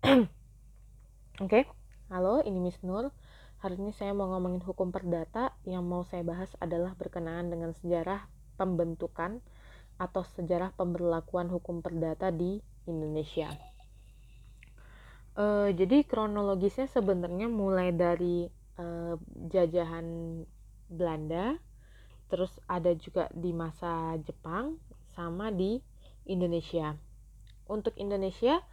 Oke, 0.08 0.28
okay. 1.44 1.64
halo, 2.08 2.40
ini 2.40 2.56
Miss 2.56 2.80
Nur. 2.80 3.12
Hari 3.60 3.76
ini 3.76 3.92
saya 3.92 4.16
mau 4.16 4.32
ngomongin 4.32 4.64
hukum 4.64 4.88
perdata. 4.88 5.52
Yang 5.68 5.84
mau 5.84 6.08
saya 6.08 6.24
bahas 6.24 6.48
adalah 6.56 6.96
berkenaan 6.96 7.52
dengan 7.52 7.76
sejarah 7.76 8.24
pembentukan 8.56 9.44
atau 10.00 10.24
sejarah 10.24 10.72
pemberlakuan 10.72 11.52
hukum 11.52 11.84
perdata 11.84 12.32
di 12.32 12.64
Indonesia. 12.88 13.52
Uh, 15.36 15.68
jadi 15.76 16.00
kronologisnya 16.08 16.88
sebenarnya 16.88 17.52
mulai 17.52 17.92
dari 17.92 18.48
uh, 18.80 19.20
jajahan 19.52 20.40
Belanda, 20.88 21.60
terus 22.32 22.56
ada 22.64 22.96
juga 22.96 23.28
di 23.36 23.52
masa 23.52 24.16
Jepang, 24.24 24.80
sama 25.12 25.52
di 25.52 25.76
Indonesia. 26.24 26.96
Untuk 27.68 27.92
Indonesia, 28.00 28.64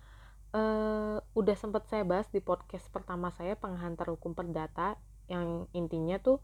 uh, 0.53 1.17
udah 1.35 1.55
sempat 1.57 1.89
saya 1.89 2.07
bahas 2.07 2.29
di 2.31 2.39
podcast 2.39 2.87
pertama 2.93 3.33
saya 3.33 3.57
penghantar 3.57 4.07
hukum 4.13 4.31
perdata 4.37 4.95
yang 5.27 5.67
intinya 5.75 6.21
tuh 6.21 6.39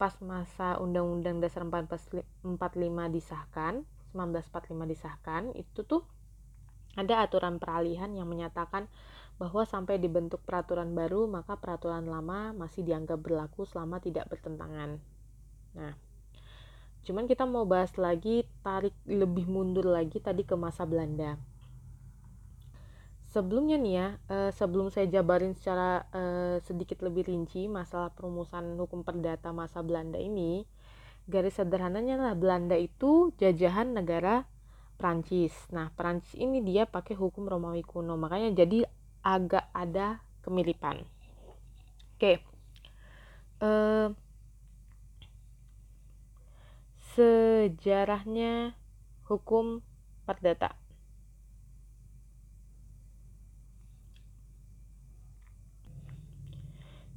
pas 0.00 0.16
masa 0.24 0.80
Undang-Undang 0.80 1.44
Dasar 1.44 1.68
45 1.68 2.24
disahkan 3.12 3.84
1945 4.16 4.92
disahkan 4.92 5.42
itu 5.56 5.84
tuh 5.84 6.04
ada 6.96 7.24
aturan 7.24 7.56
peralihan 7.56 8.12
yang 8.12 8.28
menyatakan 8.28 8.88
bahwa 9.40 9.64
sampai 9.64 9.96
dibentuk 9.96 10.44
peraturan 10.44 10.92
baru 10.92 11.24
maka 11.24 11.56
peraturan 11.56 12.04
lama 12.04 12.52
masih 12.52 12.84
dianggap 12.84 13.16
berlaku 13.16 13.64
selama 13.64 13.96
tidak 13.96 14.28
bertentangan. 14.28 15.00
Nah, 15.72 15.96
cuman 17.08 17.24
kita 17.24 17.48
mau 17.48 17.64
bahas 17.64 17.96
lagi 17.96 18.44
tarik 18.60 18.92
lebih 19.08 19.48
mundur 19.48 19.88
lagi 19.88 20.20
tadi 20.20 20.44
ke 20.44 20.52
masa 20.52 20.84
Belanda 20.84 21.40
sebelumnya 23.32 23.80
nih 23.80 23.94
ya 23.96 24.08
uh, 24.28 24.50
sebelum 24.52 24.92
saya 24.92 25.08
jabarin 25.08 25.56
secara 25.56 26.04
uh, 26.12 26.60
sedikit 26.62 27.00
lebih 27.00 27.26
rinci 27.32 27.64
masalah 27.66 28.12
perumusan 28.12 28.76
hukum 28.76 29.00
perdata 29.02 29.50
masa 29.56 29.80
Belanda 29.80 30.20
ini 30.20 30.68
garis 31.24 31.56
sederhananya 31.56 32.20
lah 32.20 32.34
Belanda 32.36 32.76
itu 32.76 33.32
jajahan 33.40 33.96
negara 33.96 34.44
Prancis 35.00 35.56
nah 35.72 35.88
Prancis 35.96 36.36
ini 36.36 36.60
dia 36.60 36.84
pakai 36.84 37.16
hukum 37.16 37.48
Romawi 37.48 37.80
kuno 37.80 38.20
makanya 38.20 38.52
jadi 38.52 38.84
agak 39.22 39.70
ada 39.72 40.20
kemiripan. 40.42 41.06
Oke 42.18 42.42
eh, 43.62 44.08
sejarahnya 47.14 48.74
hukum 49.30 49.80
perdata 50.26 50.74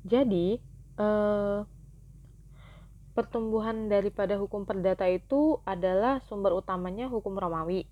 Jadi, 0.06 0.62
eh, 1.02 1.60
pertumbuhan 3.18 3.90
daripada 3.90 4.38
hukum 4.38 4.70
perdata 4.70 5.10
itu 5.10 5.58
adalah 5.66 6.22
sumber 6.30 6.54
utamanya 6.54 7.10
hukum 7.10 7.34
Romawi. 7.34 7.90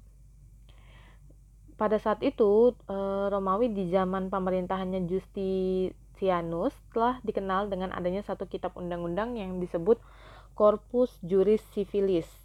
Pada 1.73 1.97
saat 1.97 2.21
itu, 2.21 2.77
eh, 2.85 3.25
Romawi 3.33 3.73
di 3.73 3.89
zaman 3.89 4.29
pemerintahannya 4.29 5.09
Justinianus 5.09 6.77
telah 6.93 7.17
dikenal 7.25 7.73
dengan 7.73 7.89
adanya 7.97 8.21
satu 8.21 8.45
kitab 8.45 8.77
undang-undang 8.77 9.33
yang 9.33 9.57
disebut 9.57 9.97
Corpus 10.53 11.17
Juris 11.25 11.65
Civilis 11.73 12.42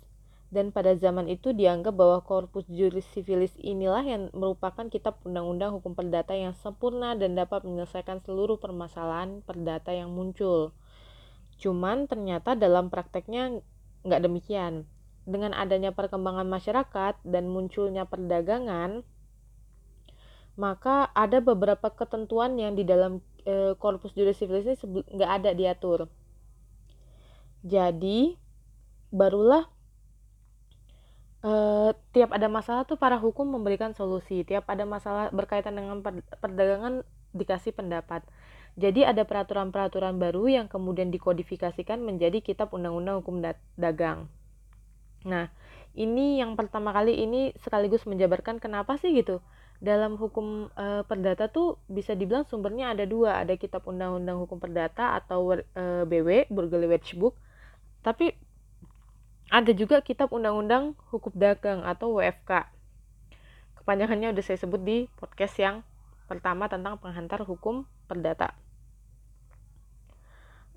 dan 0.49 0.73
pada 0.73 0.97
zaman 0.97 1.29
itu 1.29 1.53
dianggap 1.53 1.93
bahwa 1.93 2.25
Corpus 2.25 2.65
Juris 2.73 3.05
Civilis 3.13 3.53
inilah 3.61 4.01
yang 4.01 4.23
merupakan 4.33 4.89
kitab 4.89 5.21
undang-undang 5.29 5.77
hukum 5.77 5.93
perdata 5.93 6.33
yang 6.33 6.57
sempurna 6.57 7.13
dan 7.13 7.37
dapat 7.37 7.69
menyelesaikan 7.69 8.25
seluruh 8.25 8.57
permasalahan 8.57 9.45
perdata 9.45 9.93
yang 9.93 10.09
muncul. 10.09 10.73
Cuman 11.61 12.09
ternyata 12.09 12.57
dalam 12.57 12.89
prakteknya 12.89 13.61
nggak 14.09 14.25
demikian. 14.25 14.89
Dengan 15.29 15.53
adanya 15.53 15.93
perkembangan 15.93 16.49
masyarakat 16.49 17.21
dan 17.21 17.45
munculnya 17.53 18.09
perdagangan, 18.09 19.05
maka 20.57 21.13
ada 21.13 21.45
beberapa 21.45 21.93
ketentuan 21.93 22.57
yang 22.57 22.73
di 22.73 22.89
dalam 22.89 23.21
e, 23.45 23.77
Corpus 23.77 24.17
Juris 24.17 24.41
Civilis 24.41 24.81
ini 24.81 25.05
nggak 25.05 25.33
ada 25.45 25.51
diatur. 25.53 26.09
Jadi, 27.61 28.41
barulah 29.13 29.69
uh, 31.43 31.91
tiap 32.15 32.35
ada 32.35 32.51
masalah 32.51 32.83
tuh 32.89 32.99
para 32.99 33.19
hukum 33.19 33.47
memberikan 33.47 33.95
solusi. 33.95 34.43
Tiap 34.43 34.67
ada 34.67 34.89
masalah 34.89 35.31
berkaitan 35.31 35.79
dengan 35.79 36.03
perdagangan 36.43 37.07
dikasih 37.35 37.77
pendapat. 37.77 38.25
Jadi 38.79 39.03
ada 39.03 39.27
peraturan-peraturan 39.27 40.23
baru 40.23 40.47
yang 40.47 40.67
kemudian 40.71 41.11
dikodifikasikan 41.11 41.99
menjadi 41.99 42.39
kitab 42.39 42.71
undang-undang 42.71 43.19
hukum 43.27 43.43
dagang. 43.75 44.31
Nah, 45.27 45.51
ini 45.99 46.39
yang 46.39 46.55
pertama 46.55 46.95
kali 46.95 47.19
ini 47.27 47.51
sekaligus 47.59 48.07
menjabarkan 48.07 48.63
kenapa 48.63 48.95
sih 48.95 49.11
gitu. 49.19 49.43
Dalam 49.83 50.15
hukum 50.15 50.71
e, 50.79 51.03
perdata 51.11 51.51
tuh 51.51 51.83
bisa 51.91 52.15
dibilang 52.15 52.47
sumbernya 52.47 52.95
ada 52.95 53.03
dua, 53.03 53.43
ada 53.43 53.59
kitab 53.59 53.83
undang-undang 53.83 54.47
hukum 54.47 54.63
perdata 54.63 55.19
atau 55.19 55.59
e, 55.59 55.85
BW, 56.07 56.47
Burgerly 56.47 56.87
Book. 57.19 57.35
Tapi 58.07 58.31
ada 59.49 59.73
juga 59.73 60.05
kitab 60.05 60.29
undang-undang 60.33 60.93
hukum 61.09 61.33
dagang 61.33 61.81
atau 61.85 62.21
WFK. 62.21 62.69
Kepanjangannya 63.81 64.37
udah 64.37 64.45
saya 64.45 64.61
sebut 64.61 64.81
di 64.85 65.09
podcast 65.17 65.57
yang 65.57 65.77
pertama 66.29 66.69
tentang 66.69 67.01
penghantar 67.01 67.41
hukum 67.49 67.89
perdata. 68.05 68.53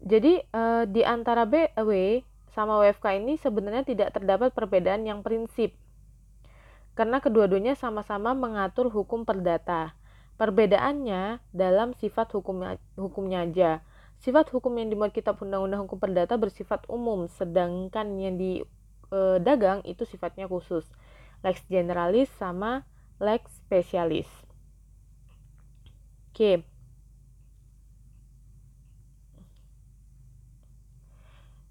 Jadi 0.01 0.41
eh, 0.41 0.83
di 0.87 1.03
antara 1.03 1.43
BW 1.43 2.23
sama 2.55 2.79
WFK 2.79 3.21
ini 3.21 3.35
sebenarnya 3.35 3.83
tidak 3.83 4.15
terdapat 4.15 4.55
perbedaan 4.55 5.03
yang 5.03 5.19
prinsip. 5.19 5.75
Karena 6.95 7.23
kedua-duanya 7.23 7.75
sama-sama 7.75 8.35
mengatur 8.35 8.91
hukum 8.91 9.23
perdata. 9.23 9.95
Perbedaannya 10.35 11.39
dalam 11.53 11.93
sifat 11.95 12.33
hukumnya, 12.35 12.79
hukumnya 12.97 13.45
aja. 13.45 13.71
Sifat 14.21 14.53
hukum 14.53 14.77
yang 14.77 14.93
dimuat 14.93 15.17
kitab 15.17 15.41
undang-undang 15.41 15.89
hukum 15.89 15.97
perdata 15.97 16.37
bersifat 16.37 16.85
umum, 16.85 17.25
sedangkan 17.25 18.21
yang 18.21 18.37
di 18.37 18.61
e, 19.09 19.19
dagang 19.41 19.81
itu 19.81 20.05
sifatnya 20.05 20.45
khusus. 20.45 20.85
Lex 21.41 21.65
generalis 21.65 22.29
sama 22.37 22.85
lex 23.17 23.49
specialis. 23.65 24.29
Oke. 26.29 26.61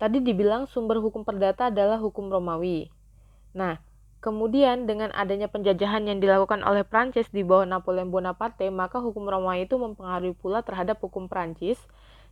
Tadi 0.03 0.19
dibilang 0.19 0.67
sumber 0.67 0.99
hukum 0.99 1.23
perdata 1.23 1.71
adalah 1.71 2.03
hukum 2.03 2.35
Romawi. 2.35 2.91
Nah, 3.55 3.79
kemudian 4.19 4.91
dengan 4.91 5.15
adanya 5.15 5.47
penjajahan 5.47 6.03
yang 6.03 6.19
dilakukan 6.19 6.67
oleh 6.67 6.83
Prancis 6.83 7.31
di 7.31 7.47
bawah 7.47 7.63
Napoleon 7.63 8.11
Bonaparte, 8.11 8.67
maka 8.75 8.99
hukum 8.99 9.31
Romawi 9.31 9.71
itu 9.71 9.79
mempengaruhi 9.79 10.35
pula 10.35 10.67
terhadap 10.67 10.99
hukum 10.99 11.31
Prancis 11.31 11.79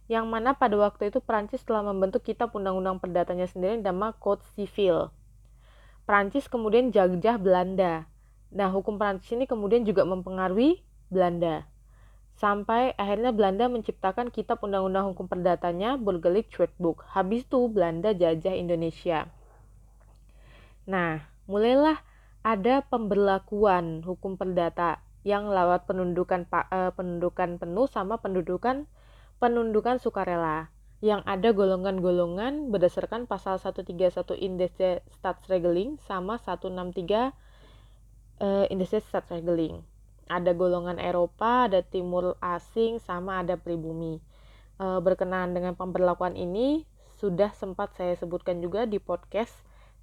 yang 0.09 0.25
mana 0.27 0.57
pada 0.57 0.75
waktu 0.81 1.13
itu 1.13 1.21
Prancis 1.21 1.61
telah 1.63 1.85
membentuk 1.85 2.25
kitab 2.25 2.57
undang-undang 2.57 2.97
perdatanya 2.97 3.45
sendiri 3.45 3.77
nama 3.77 4.17
Code 4.17 4.41
Civil. 4.57 5.13
Prancis 6.09 6.49
kemudian 6.49 6.89
jajah 6.89 7.37
Belanda. 7.37 8.09
Nah, 8.49 8.73
hukum 8.73 8.97
Prancis 8.97 9.29
ini 9.37 9.45
kemudian 9.45 9.85
juga 9.85 10.09
mempengaruhi 10.09 10.81
Belanda. 11.13 11.69
Sampai 12.41 12.97
akhirnya 12.97 13.37
Belanda 13.37 13.69
menciptakan 13.69 14.33
kitab 14.33 14.65
undang-undang 14.65 15.13
hukum 15.13 15.29
perdatanya 15.29 16.01
Burgerlijk 16.01 16.49
Wetboek. 16.57 17.05
Habis 17.13 17.45
itu 17.45 17.69
Belanda 17.69 18.17
jajah 18.17 18.57
Indonesia. 18.57 19.29
Nah, 20.89 21.21
mulailah 21.45 22.01
ada 22.41 22.81
pemberlakuan 22.81 24.01
hukum 24.01 24.41
perdata 24.41 25.05
yang 25.27 25.53
lewat 25.53 25.85
penundukan 25.85 26.49
uh, 26.49 26.95
penundukan 26.97 27.61
penuh 27.61 27.85
sama 27.91 28.17
pendudukan 28.17 28.89
penundukan 29.39 30.03
sukarela 30.03 30.71
yang 30.99 31.23
ada 31.31 31.55
golongan-golongan 31.55 32.75
berdasarkan 32.75 33.31
pasal 33.31 33.63
131 33.63 34.35
Indese 34.35 35.07
Staatsregeling 35.15 35.95
sama 36.03 36.43
163 36.43 37.31
uh, 38.43 38.67
Indese 38.67 38.99
Staatsregeling. 39.07 39.87
Ada 40.27 40.53
golongan 40.59 40.99
Eropa, 40.99 41.71
ada 41.71 41.81
timur 41.87 42.35
asing, 42.43 42.99
sama 42.99 43.41
ada 43.41 43.55
pribumi. 43.55 44.19
Uh, 44.79 44.99
berkenaan 44.99 45.55
dengan 45.55 45.79
pemberlakuan 45.79 46.35
ini 46.35 46.83
sudah 47.19 47.55
sempat 47.55 47.95
saya 47.95 48.15
sebutkan 48.19 48.59
juga 48.59 48.87
di 48.87 48.99
podcast 48.99 49.55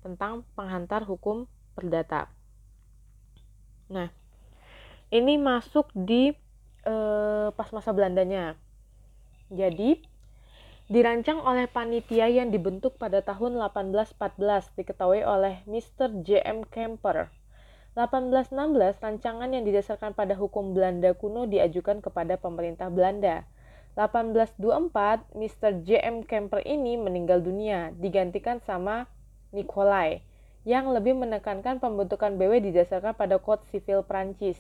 tentang 0.04 0.48
penghantar 0.56 1.04
hukum 1.04 1.48
perdata. 1.76 2.32
Nah, 3.92 4.12
ini 5.12 5.36
masuk 5.40 5.92
di 5.92 6.32
uh, 6.88 7.52
pas 7.56 7.70
masa 7.72 7.92
Belandanya 7.92 8.60
jadi, 9.54 10.02
dirancang 10.90 11.38
oleh 11.46 11.70
panitia 11.70 12.26
yang 12.26 12.50
dibentuk 12.50 12.98
pada 12.98 13.22
tahun 13.22 13.62
1814 13.62 14.74
diketahui 14.74 15.22
oleh 15.22 15.62
Mr. 15.70 16.26
J.M. 16.26 16.66
Kemper. 16.66 17.30
1816 17.94 19.00
rancangan 19.00 19.50
yang 19.54 19.62
didasarkan 19.62 20.18
pada 20.18 20.34
hukum 20.34 20.74
Belanda 20.74 21.14
kuno 21.14 21.46
diajukan 21.46 22.02
kepada 22.02 22.42
pemerintah 22.42 22.90
Belanda. 22.90 23.46
1824 23.94 25.38
Mr. 25.38 25.72
J.M. 25.86 26.26
Kemper 26.26 26.66
ini 26.66 26.98
meninggal 26.98 27.40
dunia 27.40 27.94
digantikan 27.96 28.60
sama 28.66 29.08
Nikolai 29.54 30.26
yang 30.66 30.90
lebih 30.90 31.14
menekankan 31.14 31.78
pembentukan 31.78 32.36
BW 32.36 32.66
didasarkan 32.74 33.14
pada 33.14 33.38
Kode 33.38 33.64
Sivil 33.70 34.02
Prancis 34.02 34.58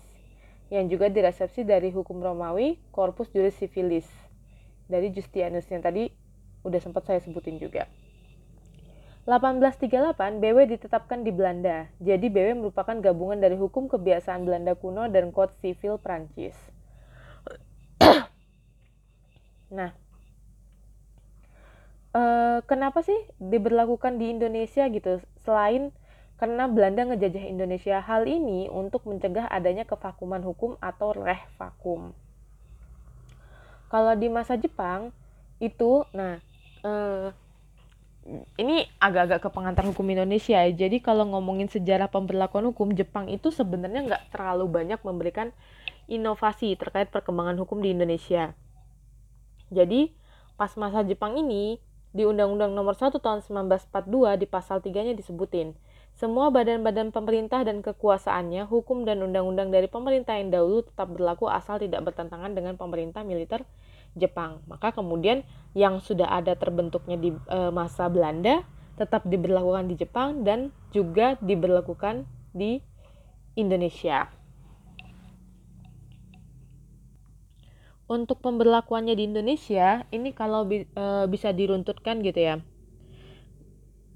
yang 0.69 0.87
juga 0.87 1.09
diresepsi 1.09 1.65
dari 1.65 1.89
hukum 1.89 2.21
Romawi 2.21 2.77
Corpus 2.93 3.27
Juris 3.33 3.57
Civilis 3.57 4.07
dari 4.85 5.09
Justianus 5.11 5.65
yang 5.69 5.81
tadi 5.81 6.09
udah 6.65 6.79
sempat 6.81 7.05
saya 7.05 7.21
sebutin 7.21 7.61
juga. 7.61 7.85
1838 9.25 10.37
BW 10.37 10.57
ditetapkan 10.77 11.25
di 11.25 11.33
Belanda. 11.33 11.89
Jadi 11.97 12.29
BW 12.29 12.61
merupakan 12.61 12.93
gabungan 12.93 13.41
dari 13.41 13.57
hukum 13.57 13.89
kebiasaan 13.89 14.45
Belanda 14.45 14.77
kuno 14.77 15.09
dan 15.09 15.33
Kode 15.33 15.57
Sivil 15.65 15.97
Prancis. 15.97 16.53
nah, 19.77 19.97
eh, 22.13 22.59
kenapa 22.69 23.01
sih 23.01 23.17
diberlakukan 23.41 24.21
di 24.21 24.29
Indonesia 24.29 24.85
gitu? 24.93 25.17
Selain 25.41 25.89
karena 26.35 26.69
Belanda 26.69 27.07
ngejajah 27.07 27.47
Indonesia, 27.47 28.03
hal 28.03 28.27
ini 28.27 28.67
untuk 28.69 29.07
mencegah 29.07 29.47
adanya 29.49 29.87
kevakuman 29.87 30.43
hukum 30.43 30.77
atau 30.83 31.15
reh 31.15 31.39
vakum. 31.55 32.11
Kalau 33.87 34.13
di 34.17 34.27
masa 34.27 34.57
Jepang 34.57 35.13
itu, 35.61 36.03
nah, 36.11 36.41
eh, 36.83 37.29
ini 38.57 38.89
agak-agak 38.97 39.45
ke 39.45 39.49
pengantar 39.53 39.85
hukum 39.85 40.09
Indonesia 40.09 40.57
ya. 40.57 40.71
Jadi 40.73 40.97
kalau 40.99 41.29
ngomongin 41.29 41.69
sejarah 41.69 42.09
pemberlakuan 42.09 42.65
hukum, 42.73 42.97
Jepang 42.97 43.29
itu 43.29 43.53
sebenarnya 43.53 44.01
nggak 44.01 44.23
terlalu 44.33 44.65
banyak 44.65 44.99
memberikan 45.05 45.53
inovasi 46.09 46.73
terkait 46.77 47.13
perkembangan 47.13 47.57
hukum 47.61 47.81
di 47.81 47.93
Indonesia. 47.93 48.57
Jadi 49.69 50.13
pas 50.57 50.73
masa 50.77 51.05
Jepang 51.05 51.37
ini, 51.37 51.77
di 52.15 52.23
Undang-Undang 52.23 52.71
Nomor 52.71 52.95
1 52.95 53.19
Tahun 53.19 53.43
1942 53.43 54.39
di 54.39 54.47
pasal 54.47 54.79
3-nya 54.79 55.11
disebutin, 55.19 55.75
semua 56.15 56.47
badan-badan 56.47 57.11
pemerintah 57.11 57.67
dan 57.67 57.83
kekuasaannya, 57.83 58.71
hukum 58.71 59.03
dan 59.03 59.19
undang-undang 59.19 59.67
dari 59.67 59.91
pemerintah 59.91 60.39
yang 60.39 60.47
dahulu 60.47 60.87
tetap 60.87 61.11
berlaku 61.11 61.51
asal 61.51 61.75
tidak 61.75 62.07
bertentangan 62.07 62.55
dengan 62.55 62.79
pemerintah 62.79 63.27
militer 63.27 63.67
Jepang. 64.15 64.63
Maka 64.63 64.95
kemudian 64.95 65.43
yang 65.75 65.99
sudah 65.99 66.31
ada 66.31 66.55
terbentuknya 66.55 67.19
di 67.19 67.35
e, 67.35 67.59
masa 67.67 68.07
Belanda 68.07 68.63
tetap 68.95 69.27
diberlakukan 69.27 69.91
di 69.91 69.95
Jepang 69.99 70.47
dan 70.47 70.71
juga 70.95 71.35
diberlakukan 71.43 72.23
di 72.55 72.79
Indonesia. 73.59 74.31
Untuk 78.07 78.39
pemberlakuannya 78.39 79.19
di 79.19 79.27
Indonesia, 79.27 80.07
ini 80.15 80.31
kalau 80.31 80.63
e, 80.71 81.05
bisa 81.27 81.51
diruntutkan 81.51 82.23
gitu 82.23 82.39
ya. 82.39 82.55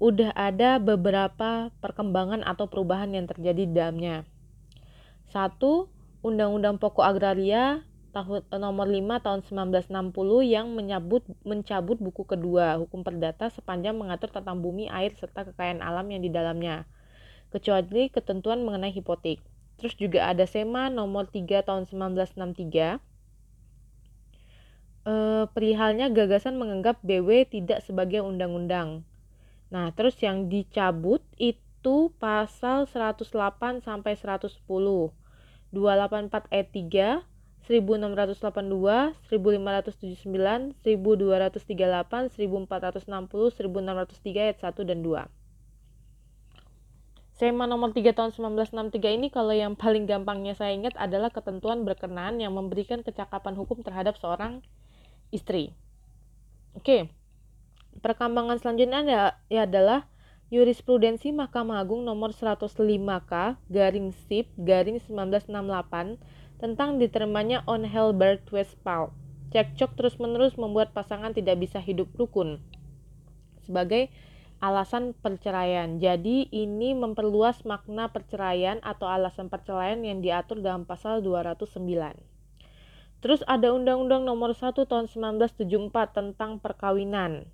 Udah 0.00 0.32
ada 0.32 0.80
beberapa 0.80 1.68
perkembangan 1.84 2.40
atau 2.40 2.72
perubahan 2.72 3.12
yang 3.12 3.28
terjadi 3.28 3.68
di 3.68 3.74
dalamnya. 3.76 4.24
Satu, 5.28 5.92
Undang-Undang 6.24 6.80
Pokok 6.80 7.04
Agraria 7.04 7.84
tahun 8.10 8.42
eh, 8.48 8.56
nomor 8.56 8.88
5 8.90 9.20
tahun 9.22 9.40
1960 9.44 9.92
yang 10.42 10.66
menyabut 10.74 11.22
mencabut 11.46 12.00
buku 12.02 12.26
kedua 12.26 12.80
hukum 12.82 13.06
perdata 13.06 13.52
sepanjang 13.52 13.94
mengatur 13.94 14.32
tentang 14.34 14.58
bumi, 14.58 14.90
air 14.90 15.14
serta 15.14 15.46
kekayaan 15.52 15.84
alam 15.84 16.08
yang 16.10 16.24
di 16.24 16.32
dalamnya. 16.32 16.88
Kecuali 17.52 18.10
ketentuan 18.10 18.62
mengenai 18.64 18.90
hipotek. 18.94 19.42
Terus 19.78 19.94
juga 19.96 20.28
ada 20.28 20.44
SEMA 20.44 20.92
nomor 20.92 21.28
3 21.28 21.60
tahun 21.64 21.88
1963. 21.88 23.00
E, 25.08 25.14
perihalnya 25.50 26.12
gagasan 26.12 26.60
menganggap 26.60 27.00
BW 27.00 27.48
tidak 27.48 27.82
sebagai 27.82 28.22
undang-undang. 28.22 29.02
Nah, 29.70 29.94
terus 29.94 30.18
yang 30.18 30.50
dicabut 30.50 31.22
itu 31.38 32.10
pasal 32.18 32.90
108 32.90 33.80
sampai 33.80 34.18
110. 34.18 34.58
284 35.70 36.50
e 36.50 36.62
3 36.66 37.22
1682, 37.70 39.14
1579, 39.30 40.74
1238, 40.82 42.34
1460, 42.34 43.54
1603 43.54 44.42
ayat 44.42 44.58
1 44.58 44.82
dan 44.82 44.98
2. 45.06 45.30
Sema 47.38 47.64
nomor 47.64 47.94
3 47.94 48.12
tahun 48.12 48.34
1963 48.36 49.16
ini 49.16 49.32
kalau 49.32 49.54
yang 49.54 49.78
paling 49.78 50.04
gampangnya 50.04 50.52
saya 50.52 50.76
ingat 50.76 50.92
adalah 50.98 51.32
ketentuan 51.32 51.86
berkenaan 51.86 52.36
yang 52.36 52.52
memberikan 52.52 53.00
kecakapan 53.00 53.56
hukum 53.56 53.80
terhadap 53.80 54.18
seorang 54.20 54.60
istri. 55.32 55.72
Oke. 56.76 57.19
Perkembangan 57.98 58.62
selanjutnya 58.62 59.00
ya, 59.02 59.22
ya 59.50 59.66
adalah 59.66 60.06
Jurisprudensi 60.50 61.34
Mahkamah 61.34 61.82
Agung 61.82 62.06
nomor 62.06 62.30
105K 62.34 63.58
garing 63.70 64.14
SIP 64.26 64.50
garing 64.58 65.02
1968 65.02 66.18
tentang 66.62 66.98
diterimanya 67.02 67.66
on 67.66 67.82
Helbert 67.86 68.46
Westphal. 68.54 69.10
Cekcok 69.50 69.98
terus-menerus 69.98 70.54
membuat 70.54 70.94
pasangan 70.94 71.34
tidak 71.34 71.58
bisa 71.58 71.82
hidup 71.82 72.10
rukun 72.14 72.62
sebagai 73.62 74.10
alasan 74.58 75.14
perceraian. 75.14 76.02
Jadi 76.02 76.50
ini 76.50 76.92
memperluas 76.92 77.62
makna 77.62 78.10
perceraian 78.10 78.82
atau 78.82 79.06
alasan 79.06 79.48
perceraian 79.48 80.02
yang 80.02 80.18
diatur 80.18 80.58
dalam 80.58 80.82
pasal 80.82 81.22
209. 81.22 81.78
Terus 83.20 83.40
ada 83.46 83.70
Undang-Undang 83.70 84.26
Nomor 84.26 84.56
1 84.56 84.74
Tahun 84.74 85.06
1974 85.06 86.10
tentang 86.10 86.58
perkawinan. 86.58 87.46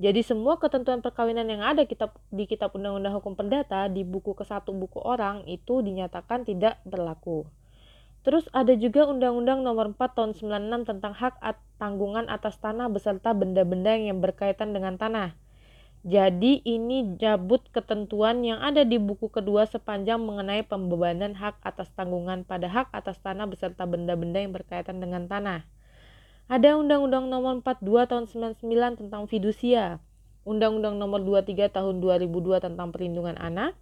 Jadi 0.00 0.24
semua 0.24 0.56
ketentuan 0.56 1.04
perkawinan 1.04 1.44
yang 1.44 1.60
ada 1.60 1.84
kitab, 1.84 2.16
di 2.32 2.48
Kitab 2.48 2.72
Undang-Undang 2.72 3.20
Hukum 3.20 3.36
Perdata 3.36 3.84
di 3.92 4.00
buku 4.00 4.32
ke-1 4.32 4.64
buku 4.72 4.96
orang 4.96 5.44
itu 5.44 5.84
dinyatakan 5.84 6.48
tidak 6.48 6.80
berlaku. 6.88 7.44
Terus 8.24 8.48
ada 8.56 8.72
juga 8.72 9.04
Undang-Undang 9.04 9.60
Nomor 9.60 9.92
4 9.92 10.16
Tahun 10.16 10.32
96 10.32 10.88
tentang 10.88 11.12
hak 11.12 11.36
at 11.44 11.60
tanggungan 11.76 12.32
atas 12.32 12.56
tanah 12.56 12.88
beserta 12.88 13.36
benda-benda 13.36 13.92
yang 13.92 14.24
berkaitan 14.24 14.72
dengan 14.72 14.96
tanah. 14.96 15.36
Jadi 16.00 16.64
ini 16.64 17.20
jabut 17.20 17.60
ketentuan 17.68 18.40
yang 18.40 18.56
ada 18.64 18.88
di 18.88 18.96
buku 18.96 19.28
kedua 19.28 19.68
sepanjang 19.68 20.16
mengenai 20.16 20.64
pembebanan 20.64 21.36
hak 21.36 21.60
atas 21.60 21.92
tanggungan 21.92 22.48
pada 22.48 22.72
hak 22.72 22.88
atas 22.96 23.20
tanah 23.20 23.44
beserta 23.44 23.84
benda-benda 23.84 24.40
yang 24.40 24.56
berkaitan 24.56 24.96
dengan 24.96 25.28
tanah. 25.28 25.68
Ada 26.50 26.74
Undang-Undang 26.74 27.30
Nomor 27.30 27.62
42 27.62 28.10
Tahun 28.10 28.26
99 28.26 28.98
tentang 28.98 29.30
fidusia, 29.30 30.02
Undang-Undang 30.42 30.98
Nomor 30.98 31.22
23 31.22 31.70
Tahun 31.70 32.02
2002 32.02 32.58
tentang 32.58 32.90
perlindungan 32.90 33.38
anak, 33.38 33.78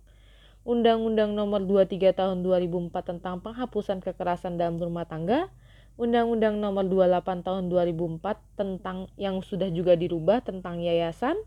Undang-Undang 0.68 1.32
Nomor 1.32 1.64
23 1.64 2.12
Tahun 2.12 2.44
2004 2.44 2.92
tentang 2.92 3.40
penghapusan 3.40 4.04
kekerasan 4.04 4.60
dalam 4.60 4.76
rumah 4.76 5.08
tangga, 5.08 5.48
Undang-Undang 5.96 6.60
Nomor 6.60 6.84
28 6.84 7.40
Tahun 7.40 7.72
2004 7.72 8.36
tentang 8.60 9.08
yang 9.16 9.40
sudah 9.40 9.72
juga 9.72 9.96
dirubah 9.96 10.44
tentang 10.44 10.84
yayasan, 10.84 11.40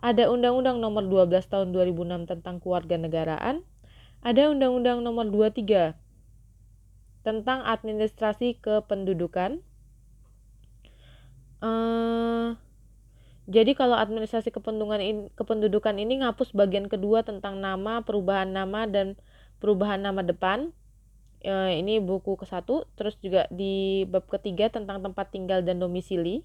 ada 0.00 0.32
Undang-Undang 0.32 0.80
Nomor 0.80 1.04
12 1.28 1.44
Tahun 1.44 1.76
2006 1.76 2.24
tentang 2.24 2.56
kewarganegaraan, 2.64 3.60
ada 4.24 4.42
Undang-Undang 4.48 5.04
Nomor 5.04 5.28
23 5.28 5.92
tentang 7.20 7.60
administrasi 7.68 8.56
kependudukan. 8.64 9.60
Uh, 11.62 12.56
jadi 13.44 13.76
kalau 13.76 13.92
administrasi 14.00 14.48
kependudukan 14.48 15.00
ini, 15.04 15.28
kependudukan 15.36 16.00
ini 16.00 16.24
ngapus 16.24 16.56
bagian 16.56 16.88
kedua 16.88 17.28
tentang 17.28 17.60
nama, 17.60 18.00
perubahan 18.00 18.48
nama 18.48 18.88
dan 18.88 19.20
perubahan 19.60 20.00
nama 20.00 20.24
depan. 20.24 20.72
E, 21.44 21.76
ini 21.76 22.00
buku 22.00 22.40
ke 22.40 22.48
satu. 22.48 22.88
Terus 22.96 23.20
juga 23.20 23.44
di 23.52 24.08
bab 24.08 24.24
ketiga 24.32 24.72
tentang 24.72 25.04
tempat 25.04 25.28
tinggal 25.28 25.60
dan 25.60 25.76
domisili. 25.76 26.40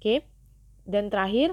Oke. 0.00 0.24
Dan 0.88 1.12
terakhir 1.12 1.52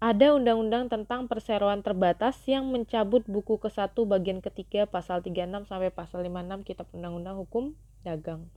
ada 0.00 0.32
undang-undang 0.32 0.88
tentang 0.88 1.28
perseroan 1.28 1.84
terbatas 1.84 2.40
yang 2.48 2.72
mencabut 2.72 3.20
buku 3.28 3.60
ke 3.60 3.68
satu 3.68 4.08
bagian 4.08 4.40
ketiga 4.40 4.88
pasal 4.88 5.20
36 5.20 5.68
sampai 5.68 5.92
pasal 5.92 6.24
56 6.24 6.68
Kitab 6.68 6.88
Undang-Undang 6.96 7.36
Hukum 7.36 7.76
Dagang. 8.00 8.48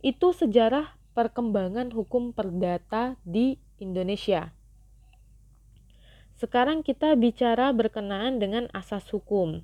Itu 0.00 0.32
sejarah 0.32 0.96
perkembangan 1.12 1.92
hukum 1.92 2.32
perdata 2.32 3.20
di 3.24 3.60
Indonesia. 3.76 4.52
Sekarang 6.40 6.80
kita 6.80 7.12
bicara 7.20 7.68
berkenaan 7.76 8.40
dengan 8.40 8.64
asas 8.72 9.04
hukum. 9.12 9.60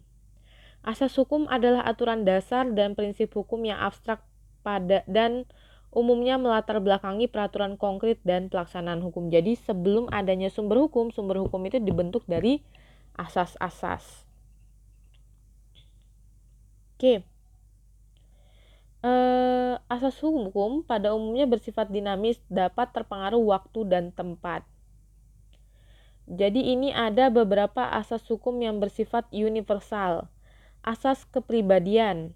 Asas 0.84 1.16
hukum 1.16 1.48
adalah 1.48 1.88
aturan 1.88 2.28
dasar 2.28 2.68
dan 2.68 2.92
prinsip 2.92 3.32
hukum 3.32 3.64
yang 3.64 3.80
abstrak 3.80 4.20
pada 4.60 5.00
dan 5.08 5.48
umumnya 5.88 6.36
melatar 6.36 6.84
belakangi 6.84 7.32
peraturan 7.32 7.80
konkret 7.80 8.20
dan 8.28 8.52
pelaksanaan 8.52 9.00
hukum. 9.00 9.32
Jadi 9.32 9.56
sebelum 9.56 10.12
adanya 10.12 10.52
sumber 10.52 10.76
hukum, 10.84 11.08
sumber 11.08 11.40
hukum 11.40 11.64
itu 11.64 11.80
dibentuk 11.80 12.28
dari 12.28 12.60
asas-asas. 13.16 14.28
Oke. 17.00 17.35
Eh, 19.04 19.74
asas 19.92 20.16
hukum 20.24 20.80
pada 20.80 21.12
umumnya 21.12 21.44
bersifat 21.44 21.92
dinamis, 21.92 22.40
dapat 22.48 22.92
terpengaruh 22.96 23.42
waktu 23.44 23.84
dan 23.84 24.14
tempat. 24.14 24.64
Jadi 26.26 26.74
ini 26.74 26.90
ada 26.90 27.30
beberapa 27.30 27.86
asas 27.94 28.26
hukum 28.26 28.58
yang 28.58 28.82
bersifat 28.82 29.30
universal. 29.30 30.26
Asas 30.82 31.22
kepribadian 31.28 32.34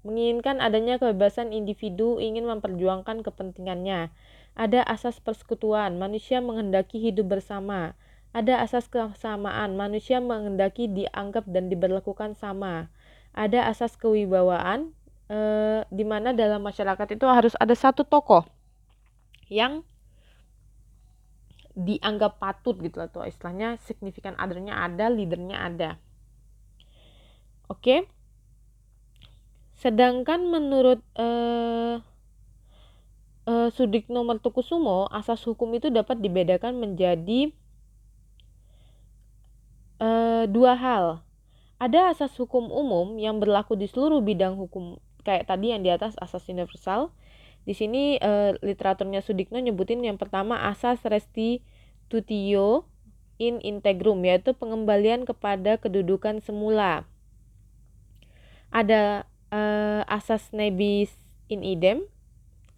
menginginkan 0.00 0.64
adanya 0.64 0.96
kebebasan 0.96 1.52
individu 1.52 2.16
ingin 2.16 2.48
memperjuangkan 2.48 3.20
kepentingannya. 3.20 4.08
Ada 4.56 4.80
asas 4.88 5.20
persekutuan, 5.20 6.00
manusia 6.00 6.40
menghendaki 6.40 6.96
hidup 6.96 7.28
bersama. 7.28 7.92
Ada 8.32 8.64
asas 8.64 8.88
kesamaan, 8.88 9.76
manusia 9.76 10.22
menghendaki 10.22 10.88
dianggap 10.88 11.44
dan 11.50 11.68
diberlakukan 11.68 12.32
sama. 12.38 12.88
Ada 13.36 13.68
asas 13.68 14.00
kewibawaan, 14.00 14.96
eh, 15.30 15.80
di 15.86 16.04
mana 16.04 16.34
dalam 16.34 16.60
masyarakat 16.60 17.14
itu 17.14 17.24
harus 17.30 17.54
ada 17.54 17.72
satu 17.72 18.02
tokoh 18.02 18.42
yang 19.46 19.86
dianggap 21.78 22.42
patut 22.42 22.74
gitu 22.82 22.98
atau 22.98 23.22
istilahnya 23.22 23.78
signifikan 23.86 24.34
adernya 24.36 24.74
ada, 24.74 25.06
leadernya 25.06 25.56
ada. 25.56 25.90
Oke. 27.70 28.10
Sedangkan 29.78 30.44
menurut 30.44 31.00
eh, 31.16 32.02
eh, 33.48 33.68
Sudikno 33.72 34.26
Mertukusumo, 34.26 35.08
asas 35.08 35.40
hukum 35.46 35.72
itu 35.78 35.88
dapat 35.88 36.20
dibedakan 36.20 36.76
menjadi 36.76 37.54
eh, 40.02 40.44
dua 40.50 40.74
hal. 40.76 41.22
Ada 41.80 42.12
asas 42.12 42.36
hukum 42.36 42.68
umum 42.68 43.16
yang 43.16 43.40
berlaku 43.40 43.72
di 43.72 43.88
seluruh 43.88 44.20
bidang 44.20 44.58
hukum 44.60 45.00
kayak 45.22 45.48
tadi 45.48 45.72
yang 45.72 45.84
di 45.84 45.90
atas 45.92 46.16
asas 46.18 46.46
universal. 46.50 47.12
Di 47.68 47.76
sini 47.76 48.16
e, 48.16 48.56
literaturnya 48.64 49.20
Sudikno 49.20 49.60
nyebutin 49.60 50.00
yang 50.00 50.16
pertama 50.16 50.68
asas 50.68 51.04
restitutio 51.04 52.88
in 53.36 53.60
integrum 53.60 54.20
yaitu 54.24 54.56
pengembalian 54.56 55.28
kepada 55.28 55.76
kedudukan 55.76 56.40
semula. 56.40 57.04
Ada 58.72 59.28
e, 59.52 59.60
asas 60.08 60.52
nebis 60.56 61.12
in 61.52 61.64
idem 61.64 62.04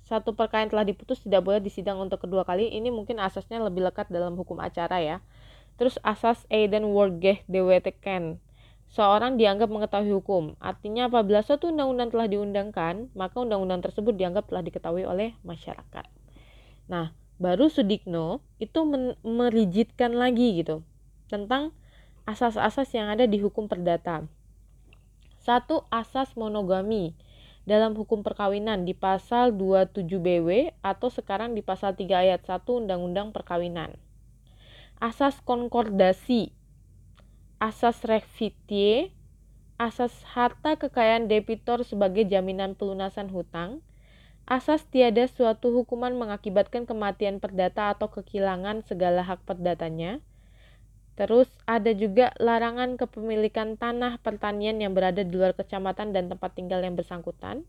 satu 0.03 0.37
perkara 0.37 0.67
yang 0.67 0.73
telah 0.77 0.85
diputus 0.85 1.25
tidak 1.25 1.41
boleh 1.47 1.63
disidang 1.63 1.97
untuk 1.97 2.21
kedua 2.21 2.45
kali. 2.45 2.69
Ini 2.69 2.93
mungkin 2.93 3.17
asasnya 3.23 3.63
lebih 3.63 3.87
lekat 3.87 4.13
dalam 4.13 4.37
hukum 4.37 4.61
acara 4.61 5.01
ya. 5.01 5.25
Terus 5.81 5.97
asas 6.05 6.45
Eiden 6.53 6.93
Worgeh 6.93 7.41
Deweteken 7.49 8.43
seorang 8.93 9.41
dianggap 9.41 9.73
mengetahui 9.73 10.13
hukum. 10.13 10.53
Artinya 10.61 11.09
apabila 11.09 11.41
suatu 11.41 11.73
undang-undang 11.73 12.13
telah 12.13 12.29
diundangkan, 12.29 13.09
maka 13.17 13.41
undang-undang 13.41 13.81
tersebut 13.81 14.13
dianggap 14.13 14.53
telah 14.53 14.61
diketahui 14.61 15.09
oleh 15.09 15.33
masyarakat. 15.43 16.05
Nah, 16.93 17.17
baru 17.41 17.73
Sudikno 17.73 18.45
itu 18.61 18.85
merijitkan 19.25 20.13
lagi 20.13 20.61
gitu 20.61 20.85
tentang 21.33 21.73
asas-asas 22.29 22.93
yang 22.93 23.09
ada 23.09 23.25
di 23.25 23.41
hukum 23.41 23.65
perdata. 23.65 24.29
Satu, 25.41 25.89
asas 25.89 26.37
monogami 26.37 27.17
dalam 27.65 27.97
hukum 27.97 28.21
perkawinan 28.21 28.85
di 28.85 28.93
pasal 28.95 29.57
27 29.57 30.07
BW 30.21 30.77
atau 30.85 31.09
sekarang 31.11 31.57
di 31.57 31.65
pasal 31.65 31.97
3 31.97 32.29
ayat 32.29 32.45
1 32.47 32.63
Undang-Undang 32.67 33.35
Perkawinan. 33.35 33.99
Asas 35.03 35.43
konkordasi 35.43 36.55
asas 37.63 38.03
refitie, 38.03 39.15
asas 39.79 40.11
harta 40.35 40.75
kekayaan 40.75 41.31
debitor 41.31 41.87
sebagai 41.87 42.27
jaminan 42.27 42.75
pelunasan 42.75 43.31
hutang, 43.31 43.79
asas 44.51 44.83
tiada 44.91 45.31
suatu 45.31 45.71
hukuman 45.71 46.11
mengakibatkan 46.19 46.91
kematian 46.91 47.39
perdata 47.39 47.95
atau 47.95 48.11
kehilangan 48.11 48.83
segala 48.83 49.23
hak 49.23 49.47
perdatanya. 49.47 50.19
Terus 51.15 51.47
ada 51.71 51.95
juga 51.95 52.35
larangan 52.43 52.99
kepemilikan 52.99 53.79
tanah 53.79 54.19
pertanian 54.19 54.83
yang 54.83 54.91
berada 54.91 55.23
di 55.23 55.31
luar 55.31 55.55
kecamatan 55.55 56.11
dan 56.11 56.27
tempat 56.27 56.59
tinggal 56.59 56.83
yang 56.83 56.99
bersangkutan. 56.99 57.63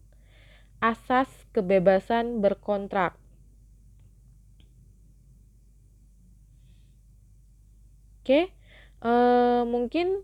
Asas 0.82 1.30
kebebasan 1.54 2.42
berkontrak. 2.42 3.14
Oke. 8.26 8.50
Okay 8.50 8.63
uh, 9.04 9.62
mungkin 9.68 10.24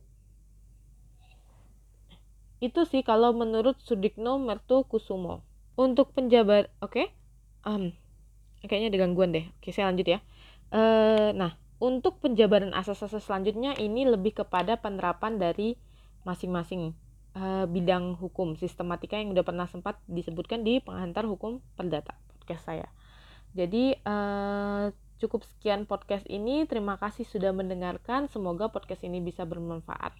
itu 2.60 2.84
sih 2.84 3.02
kalau 3.04 3.32
menurut 3.32 3.80
Sudikno 3.80 4.36
Mertu 4.40 4.84
Kusumo. 4.84 5.44
Untuk 5.80 6.12
penjabat, 6.12 6.68
oke? 6.84 6.92
Okay? 6.92 7.08
Um, 7.64 7.96
kayaknya 8.68 8.92
ada 8.92 9.00
gangguan 9.08 9.32
deh. 9.32 9.48
Oke, 9.60 9.72
saya 9.72 9.88
lanjut 9.88 10.08
ya. 10.12 10.20
Uh, 10.76 11.32
nah, 11.32 11.56
untuk 11.80 12.20
penjabaran 12.20 12.76
asas-asas 12.76 13.24
selanjutnya 13.24 13.80
ini 13.80 14.04
lebih 14.04 14.44
kepada 14.44 14.76
penerapan 14.76 15.40
dari 15.40 15.80
masing-masing 16.28 16.92
uh, 17.40 17.64
bidang 17.64 18.20
hukum 18.20 18.60
sistematika 18.60 19.16
yang 19.16 19.32
udah 19.32 19.48
pernah 19.48 19.72
sempat 19.72 20.04
disebutkan 20.12 20.68
di 20.68 20.84
penghantar 20.84 21.24
hukum 21.24 21.64
perdata 21.80 22.20
podcast 22.36 22.68
saya. 22.68 22.88
Jadi 23.56 23.96
uh, 24.04 24.92
Cukup 25.20 25.44
sekian 25.44 25.84
podcast 25.84 26.24
ini. 26.32 26.64
Terima 26.64 26.96
kasih 26.96 27.28
sudah 27.28 27.52
mendengarkan. 27.52 28.32
Semoga 28.32 28.72
podcast 28.72 29.04
ini 29.04 29.20
bisa 29.20 29.44
bermanfaat. 29.44 30.16